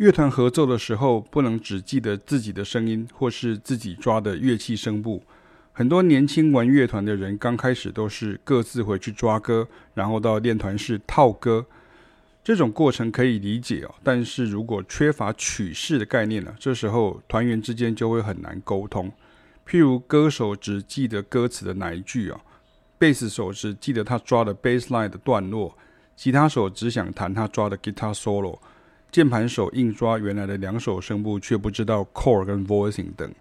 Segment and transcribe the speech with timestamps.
[0.00, 5.22] 乐团合奏的时候，不能只记得自己的声音或是自己抓的乐器声部。
[5.74, 11.66] 很多年轻玩乐团的人，刚开始都是各自回去抓歌，然后到练团室套歌。
[12.42, 19.12] 这种过程可以理解哦，但是如果缺乏曲式的概念呢，这时候团员之间就会很难沟通。
[19.68, 22.40] 譬如歌手只记得歌词的哪一句啊，
[22.96, 25.76] 贝斯手只记得他抓的 bass line 的段落，
[26.16, 28.58] 吉他手只想弹他抓的 guitar solo。
[29.10, 33.32] 键盘手硬抓原来的两首声部，却不知道 chord 跟 voicing 等。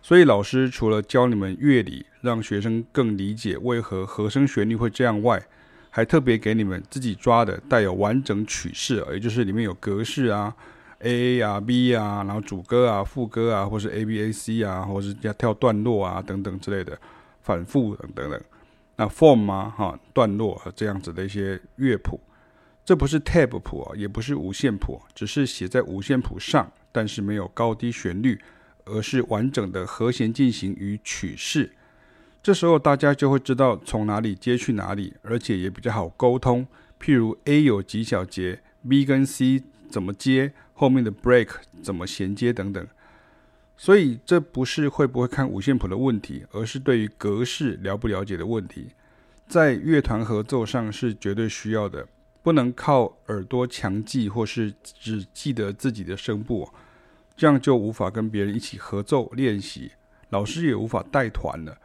[0.00, 5.42] 所以老师除了教你们乐理，让学生更理解为何和声旋律会这样外，
[5.90, 10.54] 还特别给你们自己抓的带有完整曲式，也就是里面有格式啊
[11.00, 16.98] ，A A 啊，B 啊，然后主歌啊、副歌啊，或是 A B A C 啊，或是要跳段落啊等等之类的，
[17.42, 18.40] 反复等等等。
[18.96, 22.20] 那 form 啊，哈，段落和这样子的一些乐谱。
[22.84, 28.38] 这不是 tab 谱啊，也不是五线谱，只是写在五线谱上，但是没有高低旋律，
[28.84, 31.72] 而是完整的和弦进行与曲式。
[32.42, 36.66] 这时候大家就会知道从哪里接去哪里，而且也比较好沟通。
[37.00, 41.48] 譬如 A 有几小节，B 跟 C 怎么接，后面的 break
[41.82, 42.86] 怎么衔接等等。
[43.78, 48.88] 所以这不是会不会看五线谱的问题，而是对于格式了不了解的问题。
[49.48, 52.06] 在乐团合奏上是绝对需要的。
[52.44, 56.68] 不能靠耳朵强记，或是只记得自己的声部，
[57.34, 59.92] 这样就无法跟别人一起合奏练习，
[60.28, 61.78] 老师也无法带团了。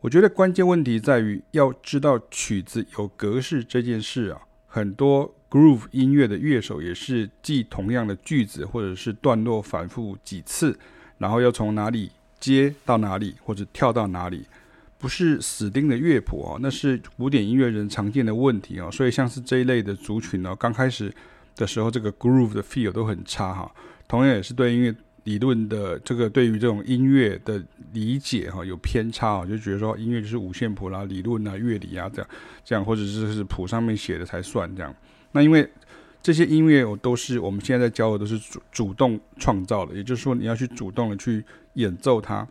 [0.00, 4.40] 我觉得关键问题在于要知道曲子有格式这件事啊。
[4.66, 10.78] 很多 groove 音乐的乐手也是记同样的句子或者是段落反复几次，
[11.18, 14.46] 然后要从哪里接到哪里，或者跳到哪里。
[15.02, 18.88] 不是死钉的乐谱哦，那是古典音乐人常见的问题哦。
[18.92, 21.12] 所以像是这一类的族群呢，刚开始
[21.56, 23.68] 的时候，这个 groove 的 feel 都很差哈。
[24.06, 27.60] 同样也是对音乐理论的这个对于这种音乐的
[27.92, 32.30] 理解哈有偏差啊，就觉得说音乐就是五线谱啦、理论啊、乐理啊这样
[32.64, 34.94] 这样，或者是是谱上面写的才算这样。
[35.32, 35.68] 那因为
[36.22, 42.46] 这些音乐我都是我们现在在教的都是主主动创造的，也就是说你要去主动的去演奏它，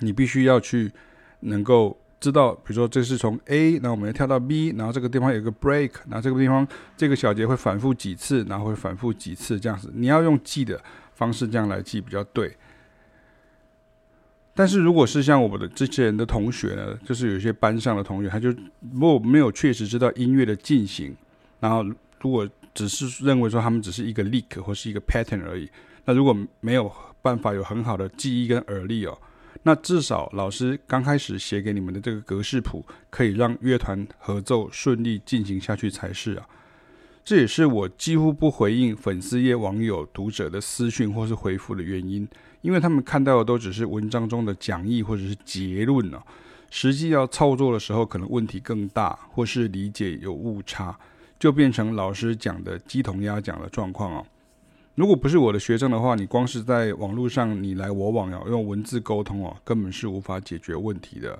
[0.00, 0.92] 你必须要去。
[1.40, 9.90] 能够知道，比如说这是从 A，那我们要跳到 B，然后这个地方有一个 break，然后这个地方这个小节会反复几次，然后会反复几次这样子。
[9.94, 10.78] 你要用记的
[11.14, 12.54] 方式这样来记比较对。
[14.54, 18.50] 但是如果是像我们的这些人的同学呢，就是有些班上的同学，他就
[18.92, 21.16] 如果没有确实知道音乐的进行，
[21.60, 21.82] 然后
[22.20, 25.70] 如果只是认为说他们只是一个 leak 或是一个 pattern 而已，
[26.04, 29.16] 那如果没有办法有很好的记忆跟耳力哦。
[29.62, 36.46] 那至少老师刚开始写给你们的这个格式谱，可以让乐团合奏顺利进行下去才是啊。
[37.22, 42.26] 这也是我几乎不回应粉丝页网友读者的私讯或是回复的原因，
[42.62, 46.22] 因为他们看到的都只是文章中的讲义或者是结论啊，
[46.70, 50.98] 实际要操作的时候可能问题更大，或是理解有误差，
[51.38, 54.24] 就变成老师讲的鸡同鸭讲的状况啊。
[54.94, 61.38] 如果不是我的学生的话，你光是在网络上你来我往，哦用文字沟通哦，根本是无法解决问题的。